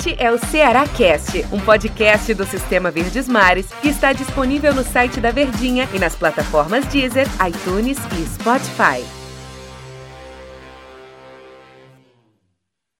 Este 0.00 0.16
é 0.18 0.32
o 0.32 0.38
Ceará 0.38 0.88
Cast, 0.88 1.44
um 1.52 1.60
podcast 1.60 2.32
do 2.32 2.46
Sistema 2.46 2.90
Verdes 2.90 3.28
Mares 3.28 3.66
que 3.82 3.88
está 3.88 4.14
disponível 4.14 4.74
no 4.74 4.82
site 4.82 5.20
da 5.20 5.30
Verdinha 5.30 5.86
e 5.92 5.98
nas 5.98 6.16
plataformas 6.16 6.86
Deezer, 6.86 7.26
iTunes 7.46 7.98
e 8.18 8.26
Spotify. 8.26 9.04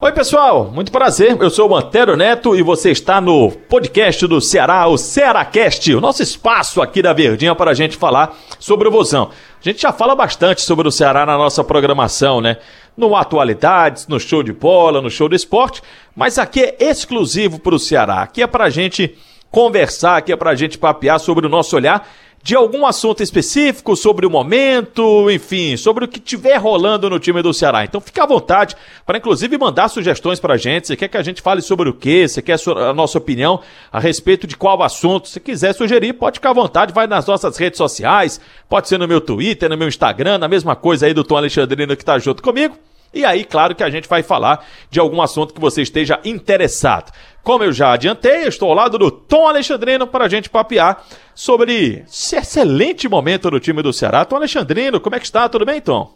Oi, 0.02 0.12
pessoal, 0.12 0.71
muito 0.71 0.92
prazer. 0.92 1.37
Eu 1.40 1.49
sou 1.49 1.71
o 1.71 1.76
Antero 1.76 2.19
Neto 2.19 2.54
e 2.54 2.63
você 2.63 2.90
está 2.90 3.19
no 3.19 3.51
podcast 3.51 4.26
do 4.26 4.40
Ceará, 4.40 4.87
o 4.87 4.98
Cearacast, 4.98 5.94
o 5.94 6.01
nosso 6.01 6.22
espaço 6.22 6.82
aqui 6.82 7.01
da 7.01 7.14
Verdinha 7.14 7.54
para 7.54 7.71
a 7.71 7.74
gente 7.74 7.96
falar 7.96 8.37
sobre 8.58 8.88
o 8.88 8.90
Vozão. 8.90 9.30
A 9.58 9.62
gente 9.62 9.80
já 9.80 9.92
fala 9.92 10.14
bastante 10.14 10.62
sobre 10.62 10.88
o 10.88 10.90
Ceará 10.90 11.24
na 11.24 11.38
nossa 11.38 11.62
programação, 11.62 12.40
né? 12.40 12.56
No 12.97 13.17
Atualidades, 13.17 14.07
no 14.07 14.19
Show 14.19 14.43
de 14.43 14.53
Bola, 14.53 15.01
no 15.01 15.11
Show 15.11 15.29
do 15.29 15.35
Esporte, 15.35 15.83
mas 16.15 16.39
aqui 16.39 16.61
é 16.61 16.77
exclusivo 16.80 17.59
para 17.59 17.75
o 17.75 17.79
Ceará. 17.79 18.23
Aqui 18.23 18.43
é 18.43 18.47
para 18.47 18.65
a 18.65 18.71
gente 18.71 19.17
conversar, 19.51 20.17
aqui 20.17 20.33
é 20.33 20.37
para 20.37 20.51
a 20.51 20.55
gente 20.55 20.79
papear 20.79 21.19
sobre 21.19 21.47
o 21.47 21.51
nosso 21.51 21.75
olhar 21.77 22.07
de 22.43 22.57
algum 22.57 22.87
assunto 22.87 23.23
específico, 23.23 23.95
sobre 23.95 24.25
o 24.25 24.30
momento, 24.30 25.31
enfim, 25.31 25.77
sobre 25.77 26.05
o 26.05 26.09
que 26.09 26.19
tiver 26.19 26.57
rolando 26.57 27.11
no 27.11 27.19
time 27.19 27.43
do 27.43 27.53
Ceará. 27.53 27.85
Então 27.85 28.01
fique 28.01 28.19
à 28.19 28.25
vontade 28.25 28.75
para 29.05 29.19
inclusive 29.19 29.59
mandar 29.59 29.89
sugestões 29.89 30.41
para 30.41 30.55
a 30.55 30.57
gente. 30.57 30.87
Você 30.87 30.97
quer 30.97 31.09
que 31.09 31.19
a 31.19 31.23
gente 31.23 31.43
fale 31.43 31.61
sobre 31.61 31.89
o 31.89 31.95
quê? 31.95 32.27
Você 32.27 32.41
quer 32.41 32.59
a 32.77 32.95
nossa 32.95 33.19
opinião 33.19 33.61
a 33.93 34.01
respeito 34.01 34.47
de 34.47 34.57
qual 34.57 34.83
assunto? 34.83 35.29
Se 35.29 35.39
quiser 35.39 35.75
sugerir, 35.75 36.15
pode 36.15 36.39
ficar 36.39 36.51
à 36.51 36.55
vontade, 36.55 36.95
vai 36.95 37.07
nas 37.07 37.27
nossas 37.27 37.57
redes 37.59 37.77
sociais, 37.77 38.41
pode 38.69 38.89
ser 38.89 38.98
no 38.98 39.07
meu 39.07 39.20
Twitter, 39.20 39.69
no 39.69 39.77
meu 39.77 39.89
Instagram, 39.89 40.39
na 40.39 40.48
mesma 40.48 40.75
coisa 40.75 41.07
aí 41.07 41.12
do 41.12 41.23
Tom 41.23 41.37
Alexandrino 41.37 41.95
que 41.95 42.03
está 42.03 42.19
junto 42.19 42.43
comigo. 42.43 42.77
E 43.12 43.24
aí, 43.24 43.45
claro 43.45 43.74
que 43.74 43.82
a 43.82 43.91
gente 43.91 44.09
vai 44.09 44.23
falar 44.23 44.64
de 44.88 45.00
algum 45.00 45.20
assunto 45.20 45.52
que 45.52 45.60
você 45.60 45.82
esteja 45.82 46.20
interessado. 46.24 47.12
Como 47.42 47.64
eu 47.64 47.73
já 47.73 47.92
adiantei, 47.92 48.45
eu 48.45 48.48
estou 48.48 48.69
ao 48.69 48.74
lado 48.74 48.98
do 48.98 49.10
Tom 49.10 49.48
Alexandrino 49.48 50.06
para 50.06 50.27
a 50.27 50.28
gente 50.28 50.48
papear 50.48 51.05
sobre 51.34 52.05
esse 52.06 52.36
excelente 52.36 53.08
momento 53.08 53.50
do 53.50 53.58
time 53.58 53.83
do 53.83 53.92
Ceará. 53.92 54.25
Tom 54.25 54.36
Alexandrino, 54.36 55.00
como 55.00 55.17
é 55.17 55.19
que 55.19 55.25
está? 55.25 55.48
Tudo 55.48 55.64
bem, 55.64 55.80
Tom? 55.80 56.14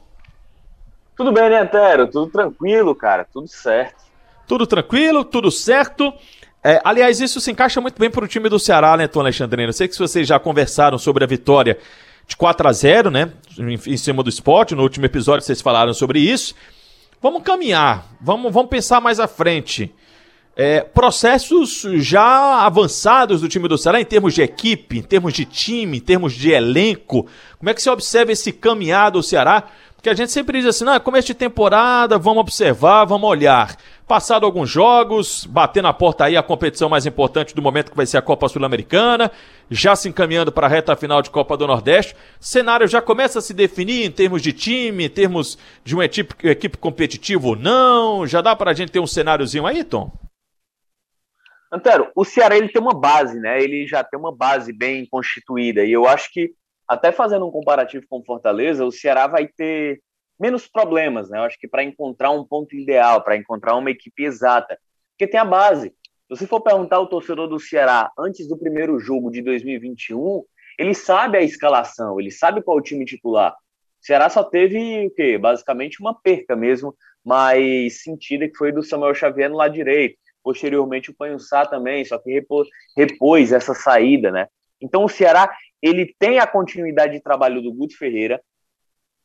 Tudo 1.17 1.33
bem, 1.33 1.49
né, 1.49 1.61
Antero? 1.61 2.07
Tudo 2.09 2.31
tranquilo, 2.31 2.95
cara. 2.95 3.27
Tudo 3.33 3.49
certo. 3.49 4.05
Tudo 4.47 4.67
tranquilo, 4.67 5.25
tudo 5.25 5.51
certo. 5.51 6.13
É, 6.63 6.81
aliás, 6.85 7.21
isso 7.21 7.41
se 7.41 7.51
encaixa 7.51 7.81
muito 7.81 7.99
bem 7.99 8.11
para 8.11 8.25
o 8.25 8.29
time 8.29 8.49
do 8.49 8.59
Ceará, 8.59 8.97
né, 8.97 9.07
Tom 9.09 9.21
Alexandrino? 9.21 9.69
Eu 9.69 9.73
sei 9.73 9.89
que 9.89 9.99
vocês 9.99 10.27
já 10.27 10.39
conversaram 10.39 10.99
sobre 10.99 11.25
a 11.25 11.27
vitória 11.27 11.79
de 12.27 12.37
4 12.37 12.69
a 12.69 12.73
0 12.73 13.11
né, 13.11 13.31
em 13.59 13.97
cima 13.97 14.23
do 14.23 14.29
esporte. 14.29 14.75
No 14.75 14.83
último 14.83 15.07
episódio 15.07 15.45
vocês 15.45 15.61
falaram 15.61 15.93
sobre 15.93 16.21
isso. 16.21 16.55
Vamos 17.25 17.43
caminhar, 17.43 18.07
vamos, 18.21 18.53
vamos 18.53 18.69
pensar 18.69 19.01
mais 19.01 19.19
à 19.19 19.27
frente. 19.27 19.91
É, 20.55 20.83
processos 20.83 21.81
já 21.95 22.67
avançados 22.67 23.41
do 23.41 23.49
time 23.49 23.67
do 23.67 23.79
Ceará 23.79 23.99
em 23.99 24.05
termos 24.05 24.35
de 24.35 24.43
equipe, 24.43 24.99
em 24.99 25.03
termos 25.03 25.33
de 25.33 25.47
time, 25.47 25.97
em 25.97 26.01
termos 26.03 26.35
de 26.35 26.51
elenco. 26.51 27.27
Como 27.59 27.71
é 27.71 27.73
que 27.73 27.81
você 27.81 27.89
observa 27.89 28.31
esse 28.31 28.53
caminhar 28.53 29.11
do 29.11 29.23
Ceará? 29.23 29.71
Porque 30.05 30.11
a 30.11 30.15
gente 30.15 30.33
sempre 30.33 30.59
diz 30.59 30.67
assim, 30.67 30.87
ah, 30.87 31.01
começo 31.01 31.29
de 31.29 31.33
temporada, 31.33 32.19
vamos 32.19 32.43
observar, 32.43 33.07
vamos 33.07 33.27
olhar. 33.27 33.75
Passado 34.07 34.45
alguns 34.45 34.69
jogos, 34.69 35.47
bater 35.47 35.83
na 35.83 35.95
porta 35.95 36.27
aí 36.27 36.37
a 36.37 36.43
competição 36.43 36.91
mais 36.91 37.07
importante 37.07 37.55
do 37.55 37.63
momento 37.63 37.91
que 37.91 37.97
vai 37.97 38.05
ser 38.05 38.19
a 38.19 38.23
Copa 38.23 38.47
Sul-Americana, 38.47 39.33
já 39.71 39.97
se 39.97 40.07
encaminhando 40.07 40.53
para 40.53 40.67
a 40.67 40.69
reta 40.69 40.95
final 40.95 41.23
de 41.23 41.31
Copa 41.31 41.57
do 41.57 41.67
Nordeste. 41.67 42.15
O 42.39 42.45
cenário 42.45 42.87
já 42.87 43.01
começa 43.01 43.39
a 43.39 43.41
se 43.41 43.55
definir 43.55 44.05
em 44.05 44.11
termos 44.11 44.43
de 44.43 44.53
time, 44.53 45.07
em 45.07 45.09
termos 45.09 45.57
de 45.83 45.95
uma 45.95 46.05
equipe, 46.05 46.35
equipe 46.47 46.77
competitiva 46.77 47.47
ou 47.47 47.57
não. 47.57 48.27
Já 48.27 48.43
dá 48.43 48.55
para 48.55 48.73
a 48.73 48.75
gente 48.75 48.93
ter 48.93 49.01
um 49.01 49.07
cenáriozinho 49.07 49.67
aí, 49.67 49.83
Tom? 49.83 50.13
Antero, 51.73 52.11
o 52.15 52.27
Ceará 52.27 52.59
ele 52.59 52.69
tem 52.69 52.83
uma 52.83 52.93
base, 52.93 53.41
né? 53.41 53.59
Ele 53.59 53.87
já 53.87 54.05
tem 54.05 54.21
uma 54.21 54.37
base 54.37 54.71
bem 54.71 55.07
constituída. 55.11 55.83
E 55.83 55.93
eu 55.93 56.07
acho 56.07 56.31
que, 56.31 56.51
até 56.87 57.13
fazendo 57.13 57.47
um 57.47 57.51
comparativo 57.51 58.05
com 58.09 58.25
Fortaleza, 58.25 58.85
o 58.85 58.93
Ceará 58.93 59.27
vai 59.27 59.47
ter 59.49 60.01
menos 60.39 60.67
problemas, 60.67 61.31
né? 61.31 61.39
Eu 61.39 61.43
acho 61.45 61.59
que 61.59 61.69
para 61.69 61.85
encontrar 61.85 62.31
um 62.31 62.45
ponto 62.45 62.75
ideal, 62.75 63.23
para 63.23 63.37
encontrar 63.37 63.77
uma 63.77 63.91
equipe 63.91 64.25
exata, 64.25 64.79
porque 65.13 65.31
tem 65.31 65.41
a 65.41 65.45
base. 65.45 65.89
Se 65.89 66.31
você 66.31 66.47
for 66.47 66.61
perguntar 66.61 66.97
ao 66.97 67.07
torcedor 67.07 67.49
do 67.49 67.61
Ceará 67.61 68.11
antes 68.19 68.49
do 68.49 68.59
primeiro 68.59 68.99
jogo 68.99 69.31
de 69.31 69.43
2021, 69.43 70.43
ele 70.79 70.95
sabe 70.95 71.39
a 71.39 71.43
escalação, 71.43 72.19
ele 72.19 72.31
sabe 72.31 72.63
qual 72.63 72.79
é 72.79 72.81
o 72.81 72.83
time 72.83 73.05
titular. 73.05 73.53
O 73.53 74.07
Ceará 74.07 74.29
só 74.29 74.43
teve 74.43 75.07
o 75.07 75.11
quê? 75.11 75.39
Basicamente 75.39 76.01
uma 76.01 76.15
perca 76.15 76.57
mesmo, 76.57 76.95
mais 77.25 78.03
sentida 78.03 78.49
que 78.49 78.57
foi 78.57 78.73
do 78.73 78.83
Samuel 78.83 79.15
Xavier 79.15 79.49
no 79.49 79.57
lado 79.57 79.73
direito. 79.73 80.17
Posteriormente 80.43 81.11
o 81.11 81.15
Panhussá 81.15 81.65
também, 81.65 82.05
só 82.05 82.19
que 82.19 82.31
repôs, 82.31 82.69
repôs 82.97 83.53
essa 83.53 83.73
saída, 83.73 84.31
né? 84.31 84.47
Então 84.81 85.05
o 85.05 85.09
Ceará 85.09 85.51
ele 85.85 86.15
tem 86.19 86.39
a 86.39 86.47
continuidade 86.47 87.13
de 87.13 87.21
trabalho 87.21 87.61
do 87.61 87.71
Guto 87.71 87.95
Ferreira, 87.99 88.43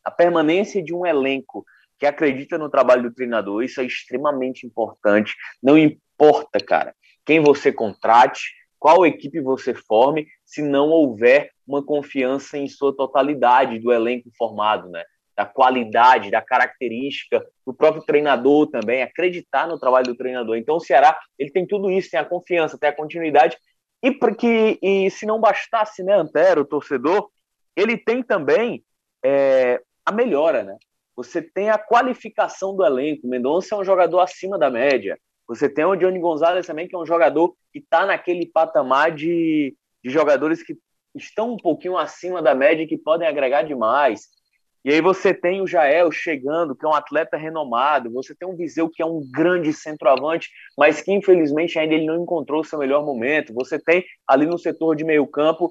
a 0.03 0.11
permanência 0.11 0.83
de 0.83 0.93
um 0.93 1.05
elenco 1.05 1.65
que 1.97 2.05
acredita 2.05 2.57
no 2.57 2.69
trabalho 2.69 3.03
do 3.03 3.13
treinador, 3.13 3.63
isso 3.63 3.79
é 3.79 3.85
extremamente 3.85 4.67
importante. 4.67 5.33
Não 5.63 5.77
importa, 5.77 6.59
cara, 6.59 6.93
quem 7.25 7.39
você 7.39 7.71
contrate, 7.71 8.51
qual 8.77 9.05
equipe 9.05 9.39
você 9.39 9.73
forme, 9.73 10.27
se 10.43 10.61
não 10.61 10.89
houver 10.89 11.49
uma 11.65 11.81
confiança 11.81 12.57
em 12.57 12.67
sua 12.67 12.93
totalidade 12.93 13.79
do 13.79 13.93
elenco 13.93 14.29
formado, 14.37 14.89
né? 14.89 15.03
Da 15.37 15.45
qualidade, 15.45 16.29
da 16.29 16.41
característica 16.41 17.41
do 17.65 17.73
próprio 17.73 18.03
treinador 18.03 18.67
também, 18.67 19.01
acreditar 19.01 19.65
no 19.65 19.79
trabalho 19.79 20.07
do 20.07 20.15
treinador. 20.15 20.57
Então 20.57 20.75
o 20.75 20.81
Ceará, 20.81 21.17
ele 21.37 21.51
tem 21.51 21.65
tudo 21.65 21.89
isso, 21.89 22.11
tem 22.11 22.19
a 22.19 22.25
confiança, 22.25 22.77
tem 22.77 22.89
a 22.89 22.95
continuidade 22.95 23.57
e 24.01 24.11
porque 24.11 24.79
e 24.81 25.09
se 25.09 25.25
não 25.25 25.39
bastasse, 25.39 26.03
né, 26.03 26.13
Antero, 26.13 26.61
o 26.61 26.65
torcedor, 26.65 27.29
ele 27.75 27.97
tem 27.97 28.23
também 28.23 28.83
é, 29.23 29.81
a 30.05 30.11
melhora, 30.11 30.63
né? 30.63 30.77
Você 31.15 31.41
tem 31.41 31.69
a 31.69 31.77
qualificação 31.77 32.75
do 32.75 32.85
elenco. 32.85 33.27
Mendonça 33.27 33.75
é 33.75 33.77
um 33.77 33.83
jogador 33.83 34.21
acima 34.21 34.57
da 34.57 34.69
média. 34.69 35.19
Você 35.47 35.67
tem 35.67 35.83
o 35.83 35.95
Johnny 35.95 36.19
Gonzalez 36.19 36.65
também, 36.65 36.87
que 36.87 36.95
é 36.95 36.97
um 36.97 37.05
jogador 37.05 37.55
que 37.73 37.79
está 37.79 38.05
naquele 38.05 38.45
patamar 38.45 39.11
de, 39.11 39.75
de 40.03 40.09
jogadores 40.09 40.63
que 40.63 40.77
estão 41.13 41.53
um 41.53 41.57
pouquinho 41.57 41.97
acima 41.97 42.41
da 42.41 42.55
média 42.55 42.83
e 42.83 42.87
que 42.87 42.97
podem 42.97 43.27
agregar 43.27 43.63
demais. 43.63 44.29
E 44.83 44.91
aí 44.93 45.01
você 45.01 45.33
tem 45.33 45.61
o 45.61 45.67
Jael 45.67 46.11
chegando, 46.11 46.75
que 46.75 46.85
é 46.85 46.89
um 46.89 46.93
atleta 46.93 47.35
renomado. 47.35 48.11
Você 48.13 48.33
tem 48.33 48.47
o 48.47 48.55
Viseu, 48.55 48.89
que 48.89 49.01
é 49.01 49.05
um 49.05 49.21
grande 49.29 49.73
centroavante, 49.73 50.49
mas 50.77 51.01
que 51.01 51.11
infelizmente 51.11 51.77
ainda 51.77 51.95
ele 51.95 52.05
não 52.05 52.23
encontrou 52.23 52.61
o 52.61 52.63
seu 52.63 52.79
melhor 52.79 53.05
momento. 53.05 53.53
Você 53.53 53.77
tem 53.77 54.05
ali 54.27 54.45
no 54.45 54.57
setor 54.57 54.95
de 54.95 55.03
meio 55.03 55.27
campo 55.27 55.69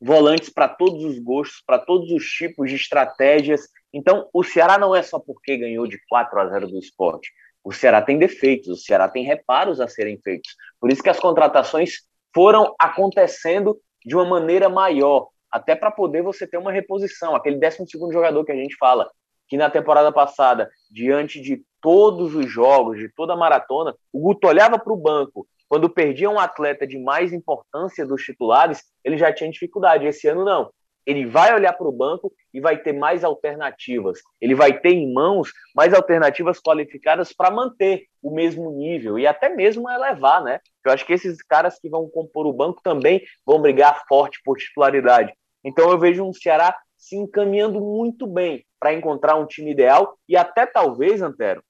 volantes 0.00 0.50
para 0.50 0.68
todos 0.68 1.04
os 1.04 1.18
gostos, 1.18 1.62
para 1.66 1.78
todos 1.78 2.10
os 2.10 2.24
tipos 2.24 2.70
de 2.70 2.76
estratégias. 2.76 3.68
Então, 3.92 4.28
o 4.32 4.42
Ceará 4.42 4.78
não 4.78 4.94
é 4.94 5.02
só 5.02 5.18
porque 5.18 5.56
ganhou 5.56 5.86
de 5.86 5.98
4 6.08 6.40
a 6.40 6.48
0 6.48 6.68
do 6.68 6.78
esporte. 6.78 7.30
O 7.62 7.72
Ceará 7.72 8.00
tem 8.00 8.18
defeitos, 8.18 8.68
o 8.68 8.76
Ceará 8.76 9.08
tem 9.08 9.24
reparos 9.24 9.80
a 9.80 9.88
serem 9.88 10.18
feitos. 10.22 10.54
Por 10.80 10.90
isso 10.90 11.02
que 11.02 11.10
as 11.10 11.20
contratações 11.20 11.98
foram 12.34 12.74
acontecendo 12.78 13.78
de 14.04 14.14
uma 14.14 14.24
maneira 14.24 14.68
maior, 14.68 15.28
até 15.50 15.74
para 15.74 15.90
poder 15.90 16.22
você 16.22 16.46
ter 16.46 16.58
uma 16.58 16.72
reposição, 16.72 17.34
aquele 17.34 17.58
12 17.58 17.84
jogador 18.12 18.44
que 18.44 18.52
a 18.52 18.56
gente 18.56 18.76
fala, 18.76 19.10
que 19.48 19.56
na 19.56 19.68
temporada 19.68 20.12
passada, 20.12 20.70
diante 20.90 21.40
de 21.40 21.62
todos 21.80 22.34
os 22.34 22.50
jogos, 22.50 22.98
de 22.98 23.08
toda 23.08 23.32
a 23.32 23.36
maratona, 23.36 23.94
o 24.12 24.20
Guto 24.20 24.46
olhava 24.46 24.78
para 24.78 24.92
o 24.92 24.96
banco 24.96 25.46
quando 25.70 25.88
perdia 25.88 26.28
um 26.28 26.40
atleta 26.40 26.84
de 26.84 26.98
mais 26.98 27.32
importância 27.32 28.04
dos 28.04 28.22
titulares, 28.22 28.82
ele 29.04 29.16
já 29.16 29.32
tinha 29.32 29.48
dificuldade. 29.48 30.04
Esse 30.04 30.26
ano, 30.26 30.44
não. 30.44 30.68
Ele 31.06 31.24
vai 31.26 31.54
olhar 31.54 31.72
para 31.72 31.86
o 31.86 31.92
banco 31.92 32.32
e 32.52 32.60
vai 32.60 32.76
ter 32.76 32.92
mais 32.92 33.22
alternativas. 33.22 34.18
Ele 34.40 34.52
vai 34.54 34.80
ter 34.80 34.90
em 34.90 35.14
mãos 35.14 35.52
mais 35.72 35.94
alternativas 35.94 36.60
qualificadas 36.60 37.32
para 37.32 37.52
manter 37.52 38.06
o 38.20 38.34
mesmo 38.34 38.72
nível 38.72 39.16
e 39.16 39.28
até 39.28 39.48
mesmo 39.48 39.88
elevar, 39.88 40.42
né? 40.42 40.58
Eu 40.84 40.90
acho 40.90 41.06
que 41.06 41.12
esses 41.12 41.40
caras 41.40 41.78
que 41.78 41.88
vão 41.88 42.08
compor 42.10 42.48
o 42.48 42.52
banco 42.52 42.80
também 42.82 43.22
vão 43.46 43.62
brigar 43.62 44.04
forte 44.08 44.40
por 44.44 44.58
titularidade. 44.58 45.32
Então 45.64 45.90
eu 45.90 45.98
vejo 45.98 46.24
um 46.24 46.32
Ceará 46.32 46.76
se 46.96 47.16
encaminhando 47.16 47.80
muito 47.80 48.26
bem 48.26 48.64
para 48.78 48.94
encontrar 48.94 49.36
um 49.36 49.46
time 49.46 49.72
ideal 49.72 50.18
e 50.28 50.36
até 50.36 50.66
talvez, 50.66 51.22
Antero, 51.22 51.62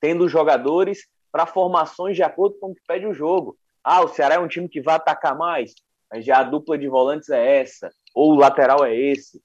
tendo 0.00 0.28
jogadores 0.28 1.06
para 1.30 1.46
formações 1.46 2.16
de 2.16 2.22
acordo 2.22 2.58
com 2.58 2.70
o 2.70 2.74
que 2.74 2.80
pede 2.86 3.06
o 3.06 3.14
jogo. 3.14 3.56
Ah, 3.84 4.02
o 4.02 4.08
Ceará 4.08 4.34
é 4.34 4.38
um 4.38 4.48
time 4.48 4.68
que 4.68 4.80
vai 4.80 4.96
atacar 4.96 5.36
mais, 5.36 5.74
mas 6.10 6.24
já 6.24 6.38
a 6.38 6.44
dupla 6.44 6.76
de 6.76 6.88
volantes 6.88 7.28
é 7.30 7.60
essa, 7.60 7.90
ou 8.14 8.32
o 8.32 8.36
lateral 8.36 8.84
é 8.84 8.94
esse. 8.94 9.40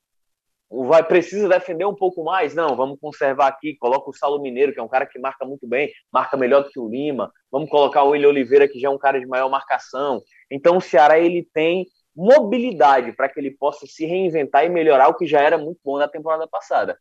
Vai 0.69 1.04
precisa 1.04 1.48
defender 1.48 1.86
um 1.86 1.95
pouco 1.95 2.24
mais? 2.24 2.56
Não, 2.56 2.75
vamos 2.75 3.00
conservar 3.00 3.48
aqui. 3.48 3.78
Coloca 3.78 4.10
o 4.10 4.13
Saulo 4.13 4.42
Mineiro, 4.42 4.74
que 4.74 4.80
é 4.80 4.83
um 4.83 4.88
cara 4.88 5.06
que 5.06 5.19
marca 5.19 5.45
muito 5.45 5.68
bem, 5.68 5.92
marca 6.12 6.36
melhor 6.36 6.63
do 6.63 6.69
que 6.69 6.80
o 6.80 6.89
Lima. 6.89 7.31
Vamos 7.51 7.69
colocar 7.69 8.04
o 8.04 8.10
William 8.10 8.30
Oliveira, 8.30 8.68
que 8.68 8.80
já 8.80 8.88
é 8.88 8.92
um 8.92 8.98
cara 8.98 9.19
de 9.19 9.28
maior 9.28 9.50
marcação. 9.50 10.24
Então 10.50 10.78
o 10.78 10.81
Ceará 10.81 11.19
ele 11.19 11.48
tem 11.54 11.86
mobilidade 12.15 13.12
para 13.12 13.27
que 13.27 13.39
ele 13.39 13.51
possa 13.51 13.85
se 13.85 14.06
reinventar 14.06 14.65
e 14.65 14.69
melhorar 14.69 15.09
o 15.09 15.15
que 15.15 15.27
já 15.27 15.41
era 15.41 15.57
muito 15.57 15.79
bom 15.83 15.97
na 15.97 16.07
temporada 16.07 16.47
passada. 16.47 16.97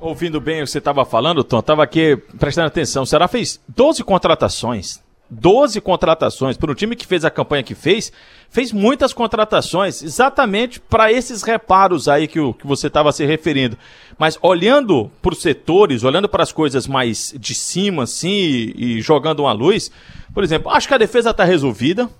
Ouvindo 0.00 0.40
bem 0.40 0.62
o 0.62 0.64
que 0.64 0.70
você 0.70 0.78
estava 0.78 1.04
falando, 1.04 1.44
Tom, 1.44 1.58
estava 1.58 1.82
aqui 1.82 2.16
prestando 2.38 2.68
atenção. 2.68 3.02
O 3.02 3.06
Ceará 3.06 3.28
fez 3.28 3.62
12 3.68 4.02
contratações. 4.02 5.02
12 5.32 5.80
contratações 5.80 6.58
para 6.58 6.70
um 6.70 6.74
time 6.74 6.94
que 6.94 7.06
fez 7.06 7.24
a 7.24 7.30
campanha 7.30 7.62
que 7.62 7.74
fez, 7.74 8.12
fez 8.50 8.70
muitas 8.70 9.14
contratações 9.14 10.02
exatamente 10.02 10.78
para 10.78 11.10
esses 11.10 11.42
reparos 11.42 12.06
aí 12.06 12.28
que, 12.28 12.38
o, 12.38 12.52
que 12.52 12.66
você 12.66 12.88
estava 12.88 13.10
se 13.12 13.24
referindo. 13.24 13.78
Mas 14.18 14.38
olhando 14.42 15.10
para 15.22 15.32
os 15.32 15.40
setores, 15.40 16.04
olhando 16.04 16.28
para 16.28 16.42
as 16.42 16.52
coisas 16.52 16.86
mais 16.86 17.34
de 17.38 17.54
cima, 17.54 18.02
assim, 18.02 18.28
e, 18.28 18.98
e 18.98 19.00
jogando 19.00 19.40
uma 19.40 19.52
luz, 19.52 19.90
por 20.34 20.44
exemplo, 20.44 20.70
acho 20.70 20.86
que 20.86 20.94
a 20.94 20.98
defesa 20.98 21.30
está 21.30 21.44
resolvida, 21.44 22.10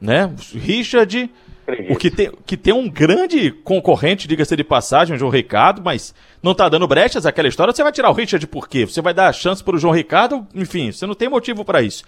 né? 0.00 0.32
Richard, 0.54 1.30
o 1.90 1.96
que 1.96 2.10
tem, 2.10 2.30
que 2.46 2.56
tem 2.56 2.72
um 2.72 2.88
grande 2.88 3.50
concorrente, 3.50 4.28
diga-se 4.28 4.54
de 4.54 4.62
passagem, 4.62 5.16
o 5.16 5.18
João 5.18 5.30
Ricardo, 5.30 5.82
mas 5.84 6.14
não 6.42 6.54
tá 6.54 6.68
dando 6.68 6.86
brechas 6.86 7.26
aquela 7.26 7.48
história. 7.48 7.74
Você 7.74 7.82
vai 7.82 7.92
tirar 7.92 8.10
o 8.10 8.14
Richard 8.14 8.46
por 8.46 8.68
quê? 8.68 8.86
Você 8.86 9.02
vai 9.02 9.12
dar 9.12 9.32
chance 9.32 9.62
para 9.62 9.76
o 9.76 9.78
João 9.78 9.92
Ricardo? 9.92 10.46
Enfim, 10.54 10.92
você 10.92 11.06
não 11.06 11.14
tem 11.14 11.28
motivo 11.28 11.64
para 11.64 11.82
isso. 11.82 12.04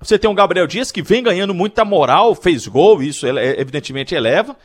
Você 0.00 0.18
tem 0.18 0.30
o 0.30 0.34
Gabriel 0.34 0.66
Dias 0.66 0.92
que 0.92 1.02
vem 1.02 1.22
ganhando 1.22 1.54
muita 1.54 1.84
moral, 1.84 2.34
fez 2.34 2.66
gol, 2.66 3.02
isso 3.02 3.26
evidentemente 3.26 4.14
eleva. 4.14 4.56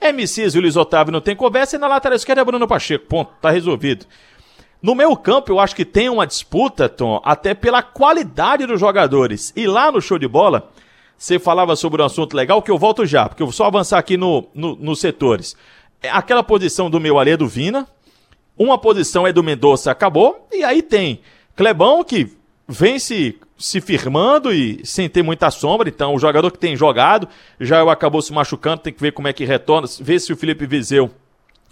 MCs 0.00 0.54
e 0.54 0.58
o 0.58 0.60
Luiz 0.60 0.76
Otávio 0.76 1.12
não 1.12 1.20
tem 1.20 1.34
conversa 1.34 1.76
e 1.76 1.78
na 1.78 1.88
lateral 1.88 2.16
esquerda 2.16 2.42
é 2.42 2.44
Bruno 2.44 2.68
Pacheco. 2.68 3.06
Ponto, 3.06 3.32
tá 3.40 3.50
resolvido. 3.50 4.06
No 4.82 4.94
meu 4.94 5.16
campo, 5.16 5.50
eu 5.50 5.58
acho 5.58 5.74
que 5.74 5.84
tem 5.84 6.08
uma 6.08 6.26
disputa, 6.26 6.88
Tom, 6.88 7.20
até 7.24 7.54
pela 7.54 7.82
qualidade 7.82 8.66
dos 8.66 8.78
jogadores. 8.78 9.52
E 9.56 9.66
lá 9.66 9.90
no 9.90 10.00
show 10.00 10.18
de 10.18 10.28
bola, 10.28 10.70
você 11.16 11.38
falava 11.38 11.74
sobre 11.76 12.02
um 12.02 12.04
assunto 12.04 12.36
legal 12.36 12.60
que 12.62 12.70
eu 12.70 12.78
volto 12.78 13.06
já, 13.06 13.28
porque 13.28 13.42
eu 13.42 13.46
vou 13.46 13.52
só 13.52 13.64
avançar 13.64 13.98
aqui 13.98 14.16
no, 14.16 14.46
no, 14.54 14.76
nos 14.76 15.00
setores. 15.00 15.56
É 16.02 16.10
aquela 16.10 16.42
posição 16.42 16.90
do 16.90 17.00
meu 17.00 17.18
Alê 17.18 17.36
do 17.36 17.48
Vina, 17.48 17.86
uma 18.56 18.78
posição 18.78 19.26
é 19.26 19.32
do 19.32 19.42
Mendonça, 19.42 19.90
acabou, 19.90 20.46
e 20.52 20.62
aí 20.62 20.82
tem 20.82 21.20
Clebão 21.54 22.04
que 22.04 22.36
vem 22.68 22.98
se, 22.98 23.38
se 23.56 23.80
firmando 23.80 24.52
e 24.52 24.84
sem 24.84 25.08
ter 25.08 25.22
muita 25.22 25.50
sombra, 25.50 25.88
então 25.88 26.14
o 26.14 26.18
jogador 26.18 26.50
que 26.50 26.58
tem 26.58 26.76
jogado 26.76 27.28
já 27.60 27.90
acabou 27.90 28.20
se 28.20 28.32
machucando, 28.32 28.82
tem 28.82 28.92
que 28.92 29.00
ver 29.00 29.12
como 29.12 29.28
é 29.28 29.32
que 29.32 29.44
retorna, 29.44 29.88
ver 30.00 30.20
se 30.20 30.32
o 30.32 30.36
Felipe 30.36 30.66
Vizeu 30.66 31.10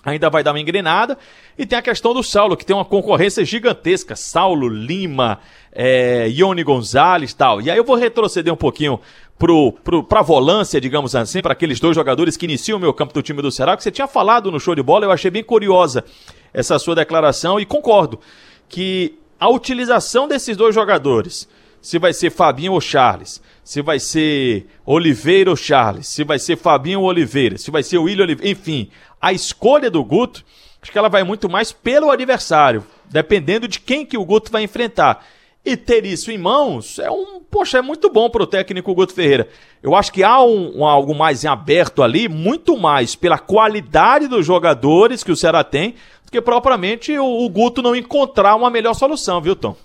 ainda 0.04 0.28
vai 0.28 0.42
dar 0.42 0.52
uma 0.52 0.60
engrenada. 0.60 1.16
E 1.56 1.64
tem 1.64 1.78
a 1.78 1.82
questão 1.82 2.12
do 2.12 2.22
Saulo, 2.22 2.56
que 2.56 2.66
tem 2.66 2.74
uma 2.74 2.84
concorrência 2.84 3.44
gigantesca. 3.44 4.14
Saulo, 4.14 4.68
Lima, 4.68 5.38
é, 5.72 6.28
Ione 6.30 6.62
Gonzalez 6.62 7.32
tal. 7.32 7.60
E 7.60 7.70
aí 7.70 7.76
eu 7.76 7.84
vou 7.84 7.96
retroceder 7.96 8.52
um 8.52 8.56
pouquinho 8.56 9.00
pro, 9.38 9.72
pro, 9.72 10.04
pra 10.04 10.22
volância, 10.22 10.80
digamos 10.80 11.14
assim, 11.14 11.40
para 11.40 11.52
aqueles 11.52 11.80
dois 11.80 11.94
jogadores 11.94 12.36
que 12.36 12.44
iniciam 12.44 12.78
o 12.78 12.80
meu 12.80 12.92
campo 12.92 13.12
do 13.12 13.22
time 13.22 13.42
do 13.42 13.50
Ceará, 13.50 13.76
que 13.76 13.82
você 13.82 13.90
tinha 13.90 14.06
falado 14.06 14.50
no 14.50 14.60
show 14.60 14.74
de 14.74 14.82
bola, 14.82 15.04
eu 15.04 15.10
achei 15.10 15.30
bem 15.30 15.42
curiosa 15.42 16.04
essa 16.52 16.78
sua 16.78 16.94
declaração 16.94 17.58
e 17.58 17.66
concordo 17.66 18.20
que 18.68 19.18
a 19.38 19.48
utilização 19.48 20.28
desses 20.28 20.56
dois 20.56 20.74
jogadores, 20.74 21.48
se 21.84 21.98
vai 21.98 22.14
ser 22.14 22.30
Fabinho 22.30 22.72
ou 22.72 22.80
Charles, 22.80 23.42
se 23.62 23.82
vai 23.82 24.00
ser 24.00 24.66
Oliveira 24.86 25.50
ou 25.50 25.56
Charles, 25.56 26.08
se 26.08 26.24
vai 26.24 26.38
ser 26.38 26.56
Fabinho 26.56 27.02
ou 27.02 27.06
Oliveira, 27.06 27.58
se 27.58 27.70
vai 27.70 27.82
ser 27.82 27.98
William 27.98 28.24
Oliveira, 28.24 28.50
enfim, 28.50 28.88
a 29.20 29.34
escolha 29.34 29.90
do 29.90 30.02
Guto, 30.02 30.42
acho 30.80 30.90
que 30.90 30.96
ela 30.96 31.10
vai 31.10 31.22
muito 31.24 31.46
mais 31.46 31.72
pelo 31.72 32.10
adversário, 32.10 32.82
dependendo 33.10 33.68
de 33.68 33.78
quem 33.80 34.06
que 34.06 34.16
o 34.16 34.24
Guto 34.24 34.50
vai 34.50 34.62
enfrentar. 34.62 35.26
E 35.62 35.76
ter 35.76 36.06
isso 36.06 36.30
em 36.30 36.38
mãos 36.38 36.98
é 36.98 37.10
um, 37.10 37.42
poxa, 37.50 37.78
é 37.78 37.82
muito 37.82 38.08
bom 38.08 38.30
para 38.30 38.42
o 38.42 38.46
técnico 38.46 38.94
Guto 38.94 39.12
Ferreira. 39.12 39.46
Eu 39.82 39.94
acho 39.94 40.10
que 40.10 40.22
há 40.22 40.42
um, 40.42 40.78
um, 40.78 40.86
algo 40.86 41.14
mais 41.14 41.44
em 41.44 41.48
aberto 41.48 42.02
ali, 42.02 42.30
muito 42.30 42.78
mais 42.78 43.14
pela 43.14 43.38
qualidade 43.38 44.26
dos 44.26 44.46
jogadores 44.46 45.22
que 45.22 45.32
o 45.32 45.36
Ceará 45.36 45.62
tem, 45.62 45.96
do 46.24 46.32
que 46.32 46.40
propriamente 46.40 47.16
o, 47.18 47.44
o 47.44 47.48
Guto 47.50 47.82
não 47.82 47.94
encontrar 47.94 48.56
uma 48.56 48.70
melhor 48.70 48.94
solução, 48.94 49.38
viu, 49.42 49.54
Tom? 49.54 49.76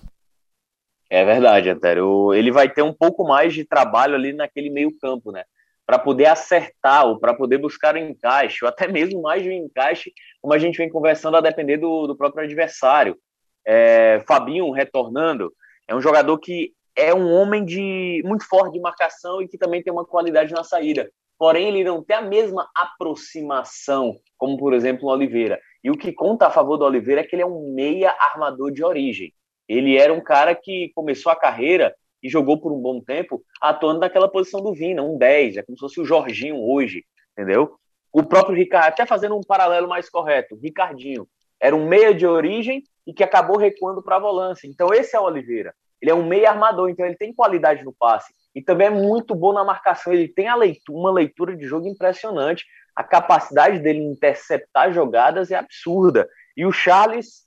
É 1.10 1.26
verdade, 1.26 1.70
Antero. 1.70 2.34
Ele 2.34 2.52
vai 2.52 2.70
ter 2.70 2.84
um 2.84 2.94
pouco 2.94 3.24
mais 3.28 3.54
de 3.54 3.66
trabalho 3.66 4.16
ali 4.16 4.32
naquele 4.32 4.70
meio 4.70 4.96
campo, 5.00 5.32
né? 5.32 5.44
Para 5.86 5.98
poder 5.98 6.28
acertar, 6.28 7.08
ou 7.08 7.20
para 7.20 7.34
poder 7.34 7.58
buscar 7.58 7.96
o 7.96 7.98
um 7.98 8.10
encaixe, 8.10 8.64
ou 8.64 8.70
até 8.70 8.88
mesmo 8.88 9.22
mais 9.22 9.42
de 9.42 9.50
um 9.50 9.54
encaixe, 9.54 10.14
como 10.40 10.54
a 10.54 10.60
gente 10.60 10.78
vem 10.78 10.90
conversando, 10.90 11.38
a 11.38 11.42
depender 11.42 11.78
do, 11.78 12.06
do 12.06 12.16
próprio 12.16 12.44
adversário. 12.44 13.18
É, 13.66 14.24
Fabinho 14.28 14.70
retornando, 14.72 15.52
é 15.88 15.96
um 15.96 16.02
jogador 16.02 16.38
que 16.38 16.74
é 16.96 17.14
um 17.14 17.32
homem 17.32 17.66
de 17.66 18.22
muito 18.26 18.46
forte 18.48 18.74
de 18.74 18.80
marcação 18.80 19.42
e 19.42 19.48
que 19.48 19.58
também 19.58 19.82
tem 19.82 19.92
uma 19.92 20.06
qualidade 20.06 20.54
na 20.54 20.64
saída. 20.64 21.10
Porém, 21.40 21.70
ele 21.70 21.84
não 21.84 22.04
tem 22.04 22.18
a 22.18 22.22
mesma 22.22 22.70
aproximação, 22.76 24.16
como 24.38 24.58
por 24.58 24.74
exemplo 24.74 25.08
o 25.08 25.12
Oliveira. 25.12 25.60
E 25.84 25.90
o 25.90 25.98
que 25.98 26.12
conta 26.12 26.48
a 26.48 26.52
favor 26.52 26.78
do 26.78 26.86
Oliveira 26.86 27.22
é 27.22 27.24
que 27.24 27.36
ele 27.36 27.44
é 27.44 27.48
um 27.48 27.74
meia 27.74 28.14
armador 28.20 28.72
de 28.72 28.84
origem. 28.84 29.34
Ele 29.70 29.96
era 29.96 30.12
um 30.12 30.20
cara 30.20 30.56
que 30.56 30.92
começou 30.96 31.32
a 31.32 31.36
carreira 31.36 31.96
e 32.22 32.28
jogou 32.28 32.60
por 32.60 32.74
um 32.74 32.82
bom 32.82 33.00
tempo 33.00 33.42
atuando 33.62 34.00
naquela 34.00 34.28
posição 34.28 34.62
do 34.62 34.74
Vina, 34.74 35.04
um 35.04 35.18
10, 35.18 35.58
é 35.58 35.64
como 35.64 35.78
se 35.78 35.82
fosse 35.82 36.02
o 36.02 36.06
Jorginho 36.06 36.60
hoje, 36.60 37.06
entendeu? 37.32 37.76
O 38.12 38.24
próprio 38.24 38.58
Ricardo, 38.58 38.88
até 38.88 39.06
fazendo 39.06 39.38
um 39.38 39.44
paralelo 39.44 39.88
mais 39.88 40.10
correto, 40.10 40.60
Ricardinho 40.62 41.28
era 41.62 41.76
um 41.76 41.88
meia 41.88 42.14
de 42.14 42.26
origem 42.26 42.84
e 43.06 43.14
que 43.14 43.24
acabou 43.24 43.58
recuando 43.58 44.02
para 44.02 44.16
a 44.16 44.20
volância. 44.20 44.68
Então 44.68 44.94
esse 44.94 45.16
é 45.16 45.20
o 45.20 45.24
Oliveira. 45.24 45.74
Ele 46.02 46.12
é 46.12 46.16
um 46.16 46.26
meia 46.26 46.50
armador, 46.50 46.90
então 46.90 47.06
ele 47.06 47.18
tem 47.18 47.34
qualidade 47.34 47.84
no 47.84 47.94
passe 47.94 48.34
e 48.56 48.62
também 48.62 48.88
é 48.88 48.92
muito 48.92 49.36
bom 49.36 49.54
na 49.54 49.64
marcação. 49.64 50.14
Ele 50.14 50.28
tem 50.28 50.54
leitura, 50.56 50.98
uma 50.98 51.12
leitura 51.12 51.56
de 51.56 51.66
jogo 51.66 51.88
impressionante. 51.88 52.66
A 52.96 53.04
capacidade 53.04 53.80
dele 53.80 54.00
interceptar 54.00 54.92
jogadas 54.92 55.52
é 55.52 55.56
absurda. 55.56 56.28
E 56.56 56.66
o 56.66 56.72
Charles 56.72 57.46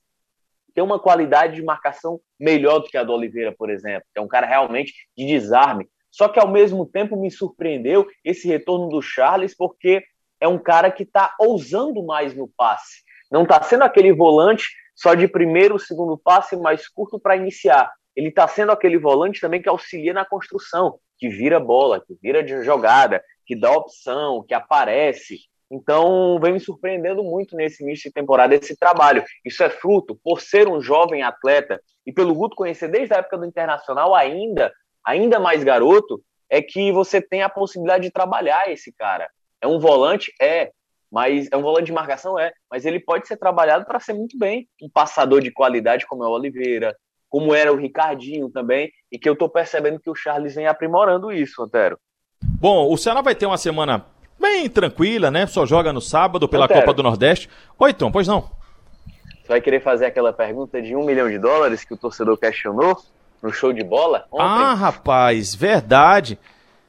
tem 0.74 0.82
uma 0.82 0.98
qualidade 0.98 1.54
de 1.54 1.62
marcação 1.62 2.20
melhor 2.38 2.80
do 2.80 2.88
que 2.88 2.96
a 2.96 3.04
do 3.04 3.12
Oliveira, 3.12 3.54
por 3.56 3.70
exemplo, 3.70 4.06
é 4.14 4.20
um 4.20 4.28
cara 4.28 4.46
realmente 4.46 4.92
de 5.16 5.26
desarme. 5.26 5.88
Só 6.10 6.28
que 6.28 6.38
ao 6.38 6.48
mesmo 6.48 6.84
tempo 6.84 7.16
me 7.16 7.30
surpreendeu 7.30 8.06
esse 8.24 8.46
retorno 8.46 8.88
do 8.88 9.00
Charles, 9.00 9.56
porque 9.56 10.04
é 10.40 10.46
um 10.46 10.58
cara 10.58 10.90
que 10.90 11.04
está 11.04 11.34
ousando 11.40 12.04
mais 12.04 12.34
no 12.34 12.48
passe. 12.56 13.02
Não 13.30 13.44
está 13.44 13.62
sendo 13.62 13.84
aquele 13.84 14.12
volante 14.12 14.66
só 14.94 15.14
de 15.14 15.26
primeiro, 15.26 15.78
segundo 15.78 16.18
passe 16.18 16.56
mais 16.56 16.88
curto 16.88 17.18
para 17.18 17.36
iniciar. 17.36 17.90
Ele 18.14 18.28
está 18.28 18.46
sendo 18.46 18.72
aquele 18.72 18.98
volante 18.98 19.40
também 19.40 19.62
que 19.62 19.68
auxilia 19.68 20.12
na 20.12 20.24
construção, 20.24 20.98
que 21.18 21.28
vira 21.28 21.58
bola, 21.58 22.04
que 22.04 22.14
vira 22.20 22.42
de 22.42 22.62
jogada, 22.62 23.24
que 23.46 23.58
dá 23.58 23.72
opção, 23.72 24.44
que 24.46 24.52
aparece. 24.52 25.38
Então, 25.72 26.38
vem 26.38 26.52
me 26.52 26.60
surpreendendo 26.60 27.24
muito 27.24 27.56
nesse 27.56 27.82
início 27.82 28.10
de 28.10 28.12
temporada 28.12 28.54
esse 28.54 28.76
trabalho. 28.76 29.24
Isso 29.42 29.62
é 29.62 29.70
fruto, 29.70 30.14
por 30.22 30.42
ser 30.42 30.68
um 30.68 30.82
jovem 30.82 31.22
atleta 31.22 31.80
e 32.06 32.12
pelo 32.12 32.34
Guto 32.34 32.54
conhecer 32.54 32.88
desde 32.88 33.14
a 33.14 33.18
época 33.18 33.38
do 33.38 33.46
Internacional 33.46 34.14
ainda, 34.14 34.70
ainda 35.02 35.40
mais 35.40 35.64
garoto, 35.64 36.22
é 36.50 36.60
que 36.60 36.92
você 36.92 37.22
tem 37.22 37.42
a 37.42 37.48
possibilidade 37.48 38.04
de 38.04 38.10
trabalhar 38.10 38.70
esse 38.70 38.92
cara. 38.92 39.30
É 39.62 39.66
um 39.66 39.78
volante? 39.78 40.30
É. 40.38 40.70
Mas 41.10 41.48
é 41.50 41.56
um 41.56 41.62
volante 41.62 41.86
de 41.86 41.92
marcação? 41.92 42.38
É. 42.38 42.52
Mas 42.70 42.84
ele 42.84 43.00
pode 43.00 43.26
ser 43.26 43.38
trabalhado 43.38 43.86
para 43.86 43.98
ser 43.98 44.12
muito 44.12 44.38
bem. 44.38 44.68
Um 44.82 44.90
passador 44.90 45.40
de 45.40 45.50
qualidade 45.50 46.06
como 46.06 46.22
é 46.22 46.26
o 46.26 46.32
Oliveira, 46.32 46.94
como 47.30 47.54
era 47.54 47.72
o 47.72 47.76
Ricardinho 47.76 48.50
também, 48.50 48.92
e 49.10 49.18
que 49.18 49.26
eu 49.26 49.32
estou 49.32 49.48
percebendo 49.48 49.98
que 49.98 50.10
o 50.10 50.14
Charles 50.14 50.54
vem 50.54 50.66
aprimorando 50.66 51.32
isso, 51.32 51.62
Antero. 51.62 51.98
Bom, 52.60 52.92
o 52.92 52.98
Ceará 52.98 53.22
vai 53.22 53.34
ter 53.34 53.46
uma 53.46 53.56
semana 53.56 54.04
bem 54.52 54.68
tranquila, 54.68 55.30
né? 55.30 55.46
Só 55.46 55.64
joga 55.64 55.92
no 55.92 56.00
sábado 56.00 56.48
pela 56.48 56.68
Copa 56.68 56.92
do 56.92 57.02
Nordeste. 57.02 57.48
Oi, 57.78 57.94
Tom, 57.94 58.12
pois 58.12 58.28
não. 58.28 58.50
Você 59.40 59.48
vai 59.48 59.60
querer 59.60 59.80
fazer 59.80 60.06
aquela 60.06 60.32
pergunta 60.32 60.80
de 60.80 60.94
um 60.94 61.04
milhão 61.04 61.28
de 61.28 61.38
dólares 61.38 61.84
que 61.84 61.94
o 61.94 61.96
torcedor 61.96 62.36
questionou 62.36 63.02
no 63.42 63.52
show 63.52 63.72
de 63.72 63.82
bola? 63.82 64.26
Ontem? 64.30 64.44
Ah, 64.44 64.74
rapaz, 64.74 65.54
verdade. 65.54 66.38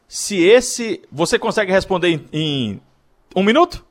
Se 0.08 0.44
esse. 0.44 1.02
Você 1.12 1.40
consegue 1.40 1.72
responder 1.72 2.10
em, 2.10 2.28
em 2.32 2.82
um 3.36 3.44
minuto? 3.44 3.84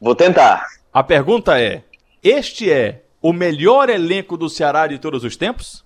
Vou 0.00 0.14
tentar. 0.14 0.66
A 0.92 1.02
pergunta 1.02 1.60
é: 1.60 1.84
Este 2.22 2.72
é 2.72 3.02
o 3.20 3.32
melhor 3.32 3.88
elenco 3.88 4.36
do 4.36 4.48
Ceará 4.48 4.86
de 4.86 4.98
todos 4.98 5.22
os 5.22 5.36
tempos? 5.36 5.84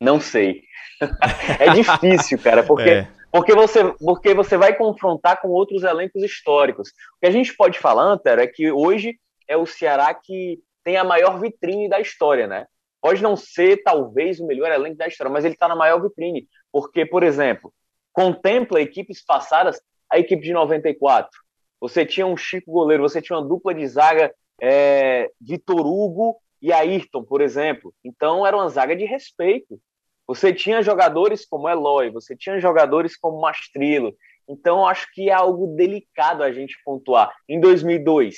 Não 0.00 0.20
sei. 0.20 0.62
é 1.58 1.70
difícil, 1.70 2.38
cara, 2.38 2.62
porque 2.62 2.90
é. 2.90 3.08
Porque 3.34 3.52
você, 3.52 3.82
porque 3.98 4.32
você 4.32 4.56
vai 4.56 4.76
confrontar 4.76 5.42
com 5.42 5.48
outros 5.48 5.82
elencos 5.82 6.22
históricos. 6.22 6.90
O 6.90 7.20
que 7.20 7.26
a 7.26 7.32
gente 7.32 7.52
pode 7.56 7.80
falar, 7.80 8.04
Antero, 8.04 8.40
é 8.40 8.46
que 8.46 8.70
hoje 8.70 9.18
é 9.48 9.56
o 9.56 9.66
Ceará 9.66 10.14
que 10.14 10.60
tem 10.84 10.96
a 10.96 11.02
maior 11.02 11.40
vitrine 11.40 11.88
da 11.88 11.98
história, 11.98 12.46
né? 12.46 12.64
Pode 13.00 13.20
não 13.20 13.34
ser, 13.34 13.82
talvez, 13.82 14.38
o 14.38 14.46
melhor 14.46 14.70
elenco 14.70 14.98
da 14.98 15.08
história, 15.08 15.32
mas 15.32 15.44
ele 15.44 15.54
está 15.54 15.66
na 15.66 15.74
maior 15.74 16.00
vitrine. 16.00 16.46
Porque, 16.70 17.04
por 17.04 17.24
exemplo, 17.24 17.74
contempla 18.12 18.80
equipes 18.80 19.24
passadas, 19.24 19.80
a 20.08 20.16
equipe 20.16 20.40
de 20.40 20.52
94. 20.52 21.28
Você 21.80 22.06
tinha 22.06 22.28
um 22.28 22.36
Chico 22.36 22.70
goleiro, 22.70 23.02
você 23.02 23.20
tinha 23.20 23.36
uma 23.36 23.48
dupla 23.48 23.74
de 23.74 23.84
zaga, 23.88 24.32
é, 24.62 25.28
Vitor 25.40 25.84
Hugo 25.84 26.36
e 26.62 26.72
Ayrton, 26.72 27.24
por 27.24 27.40
exemplo. 27.40 27.92
Então, 28.04 28.46
era 28.46 28.56
uma 28.56 28.68
zaga 28.68 28.94
de 28.94 29.04
respeito. 29.04 29.80
Você 30.26 30.52
tinha 30.52 30.82
jogadores 30.82 31.46
como 31.46 31.68
Eloy, 31.68 32.10
você 32.10 32.36
tinha 32.36 32.58
jogadores 32.58 33.16
como 33.16 33.40
Mastrilo. 33.40 34.14
Então, 34.48 34.86
acho 34.86 35.06
que 35.12 35.28
é 35.28 35.32
algo 35.32 35.74
delicado 35.76 36.42
a 36.42 36.52
gente 36.52 36.76
pontuar. 36.84 37.34
Em 37.48 37.60
2002, 37.60 38.36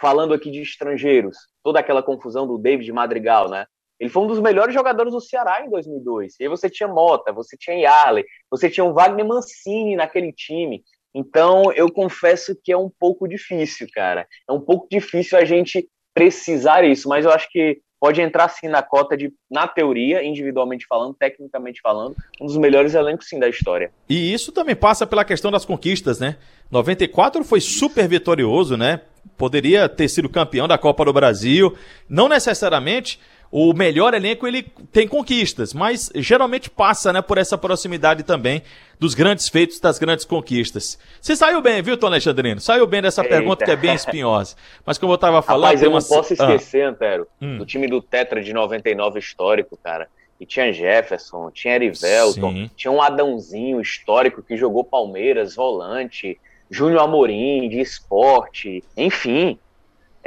falando 0.00 0.34
aqui 0.34 0.50
de 0.50 0.62
estrangeiros, 0.62 1.36
toda 1.62 1.80
aquela 1.80 2.02
confusão 2.02 2.46
do 2.46 2.58
David 2.58 2.90
Madrigal, 2.92 3.48
né? 3.48 3.66
Ele 3.98 4.10
foi 4.10 4.22
um 4.22 4.28
dos 4.28 4.40
melhores 4.40 4.72
jogadores 4.72 5.12
do 5.12 5.20
Ceará 5.20 5.64
em 5.64 5.70
2002. 5.70 6.36
E 6.38 6.44
aí 6.44 6.48
você 6.48 6.70
tinha 6.70 6.88
Mota, 6.88 7.32
você 7.32 7.56
tinha 7.56 7.76
Yarley, 7.76 8.24
você 8.50 8.70
tinha 8.70 8.84
o 8.84 8.92
Wagner 8.92 9.26
Mancini 9.26 9.96
naquele 9.96 10.32
time. 10.32 10.84
Então, 11.12 11.72
eu 11.72 11.90
confesso 11.90 12.56
que 12.62 12.70
é 12.70 12.76
um 12.76 12.88
pouco 12.88 13.26
difícil, 13.26 13.88
cara. 13.92 14.26
É 14.48 14.52
um 14.52 14.60
pouco 14.60 14.86
difícil 14.88 15.36
a 15.36 15.44
gente 15.44 15.88
precisar 16.14 16.84
isso, 16.84 17.08
mas 17.08 17.24
eu 17.24 17.32
acho 17.32 17.50
que 17.50 17.80
pode 18.00 18.20
entrar 18.20 18.48
sim 18.48 18.68
na 18.68 18.82
cota 18.82 19.16
de, 19.16 19.32
na 19.50 19.66
teoria, 19.66 20.24
individualmente 20.24 20.86
falando, 20.86 21.14
tecnicamente 21.14 21.80
falando, 21.80 22.14
um 22.40 22.46
dos 22.46 22.56
melhores 22.56 22.94
elencos 22.94 23.28
sim 23.28 23.38
da 23.38 23.48
história. 23.48 23.90
E 24.08 24.32
isso 24.32 24.52
também 24.52 24.76
passa 24.76 25.06
pela 25.06 25.24
questão 25.24 25.50
das 25.50 25.64
conquistas, 25.64 26.18
né? 26.18 26.36
94 26.70 27.42
foi 27.44 27.60
super 27.60 28.06
vitorioso, 28.06 28.76
né? 28.76 29.00
Poderia 29.36 29.88
ter 29.88 30.08
sido 30.08 30.28
campeão 30.28 30.66
da 30.68 30.78
Copa 30.78 31.04
do 31.04 31.12
Brasil, 31.12 31.76
não 32.08 32.28
necessariamente 32.28 33.20
o 33.50 33.72
melhor 33.72 34.14
elenco 34.14 34.46
ele 34.46 34.62
tem 34.92 35.08
conquistas, 35.08 35.72
mas 35.72 36.10
geralmente 36.14 36.68
passa, 36.68 37.12
né, 37.12 37.22
por 37.22 37.38
essa 37.38 37.56
proximidade 37.56 38.22
também 38.22 38.62
dos 38.98 39.14
grandes 39.14 39.48
feitos, 39.48 39.80
das 39.80 39.98
grandes 39.98 40.24
conquistas. 40.24 40.98
Você 41.20 41.34
saiu 41.34 41.62
bem, 41.62 41.80
viu, 41.80 41.96
Tom 41.96 42.08
Alexandrino? 42.08 42.60
Saiu 42.60 42.86
bem 42.86 43.00
dessa 43.00 43.22
Eita. 43.22 43.34
pergunta 43.34 43.64
que 43.64 43.70
é 43.70 43.76
bem 43.76 43.94
espinhosa. 43.94 44.56
Mas 44.84 44.98
como 44.98 45.12
eu 45.12 45.16
estava 45.16 45.40
falando... 45.40 45.64
Rapaz, 45.64 45.82
eu 45.82 45.90
uma... 45.90 46.00
não 46.00 46.06
posso 46.06 46.34
esquecer, 46.34 46.82
ah. 46.82 46.90
Antero, 46.90 47.26
hum. 47.40 47.58
do 47.58 47.64
time 47.64 47.86
do 47.86 48.02
Tetra 48.02 48.42
de 48.42 48.52
99 48.52 49.18
histórico, 49.18 49.78
cara. 49.82 50.08
E 50.40 50.46
tinha 50.46 50.72
Jefferson, 50.72 51.50
tinha 51.50 51.74
Erivelton, 51.74 52.52
Sim. 52.52 52.70
tinha 52.76 52.92
um 52.92 53.02
Adãozinho 53.02 53.80
histórico 53.80 54.42
que 54.42 54.56
jogou 54.56 54.84
Palmeiras, 54.84 55.56
volante, 55.56 56.38
Júnior 56.70 57.02
Amorim, 57.02 57.68
de 57.68 57.80
esporte, 57.80 58.84
enfim. 58.96 59.58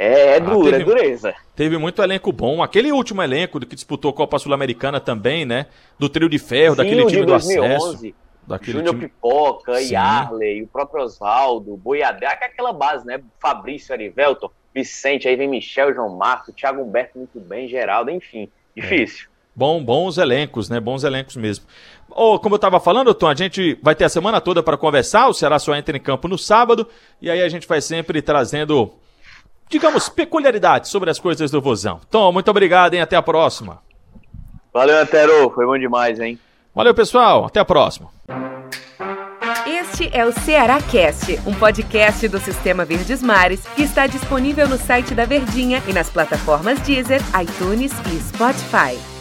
É, 0.02 0.36
é 0.36 0.40
dura, 0.40 0.76
ah, 0.76 0.78
teve, 0.78 0.82
é 0.82 0.84
dureza. 0.84 1.34
Teve 1.54 1.78
muito 1.78 2.02
elenco 2.02 2.32
bom. 2.32 2.60
Aquele 2.60 2.90
último 2.90 3.22
elenco 3.22 3.60
que 3.60 3.76
disputou 3.76 4.10
a 4.10 4.14
Copa 4.14 4.36
Sul-Americana 4.36 4.98
também, 4.98 5.44
né? 5.44 5.66
Do 5.96 6.08
trio 6.08 6.28
de 6.28 6.40
ferro, 6.40 6.74
Sim, 6.74 6.82
daquele 6.82 7.06
time 7.06 7.24
do 7.24 7.32
acesso. 7.32 8.14
Júnior 8.62 8.94
time... 8.96 9.08
Pipoca, 9.08 9.76
Sim. 9.76 9.94
Yarley, 9.94 10.62
o 10.62 10.66
próprio 10.66 11.04
Oswaldo, 11.04 11.76
Boiadé, 11.76 12.26
aquela 12.26 12.72
base, 12.72 13.06
né? 13.06 13.22
Fabrício 13.40 13.94
Arivelton, 13.94 14.50
Vicente, 14.74 15.28
aí 15.28 15.36
vem 15.36 15.46
Michel, 15.46 15.94
João 15.94 16.16
Marcos, 16.16 16.52
Thiago 16.52 16.82
Humberto 16.82 17.18
muito 17.18 17.38
bem, 17.38 17.68
Geraldo, 17.68 18.10
enfim. 18.10 18.50
Difícil. 18.76 19.28
É. 19.28 19.32
Bom, 19.54 19.84
bons 19.84 20.18
elencos, 20.18 20.68
né? 20.68 20.80
Bons 20.80 21.04
elencos 21.04 21.36
mesmo. 21.36 21.64
Oh, 22.10 22.40
como 22.40 22.54
eu 22.54 22.56
estava 22.56 22.80
falando, 22.80 23.14
Tom, 23.14 23.28
a 23.28 23.34
gente 23.34 23.78
vai 23.80 23.94
ter 23.94 24.04
a 24.04 24.08
semana 24.08 24.40
toda 24.40 24.62
para 24.62 24.76
conversar. 24.76 25.28
O 25.28 25.34
Ceará 25.34 25.60
só 25.60 25.76
entra 25.76 25.96
em 25.96 26.00
campo 26.00 26.26
no 26.26 26.38
sábado. 26.38 26.88
E 27.20 27.30
aí 27.30 27.40
a 27.40 27.48
gente 27.48 27.68
vai 27.68 27.80
sempre 27.80 28.20
trazendo 28.20 28.94
digamos, 29.68 30.08
peculiaridades 30.08 30.90
sobre 30.90 31.10
as 31.10 31.18
coisas 31.18 31.50
do 31.50 31.60
Vozão. 31.60 32.00
Tom, 32.10 32.32
muito 32.32 32.50
obrigado, 32.50 32.94
hein? 32.94 33.00
Até 33.00 33.16
a 33.16 33.22
próxima. 33.22 33.78
Valeu, 34.72 34.98
Antero. 35.00 35.50
Foi 35.50 35.66
bom 35.66 35.78
demais, 35.78 36.18
hein? 36.20 36.38
Valeu, 36.74 36.94
pessoal. 36.94 37.46
Até 37.46 37.60
a 37.60 37.64
próxima. 37.64 38.08
Este 39.66 40.10
é 40.16 40.24
o 40.24 40.32
Ceará 40.32 40.80
Cast, 40.80 41.38
um 41.46 41.54
podcast 41.54 42.26
do 42.26 42.38
Sistema 42.38 42.84
Verdes 42.84 43.22
Mares 43.22 43.60
que 43.76 43.82
está 43.82 44.06
disponível 44.06 44.66
no 44.66 44.78
site 44.78 45.14
da 45.14 45.26
Verdinha 45.26 45.82
e 45.86 45.92
nas 45.92 46.08
plataformas 46.08 46.80
Deezer, 46.80 47.20
iTunes 47.40 47.92
e 48.10 48.20
Spotify. 48.20 49.11